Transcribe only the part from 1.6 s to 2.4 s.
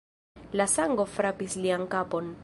lian kapon.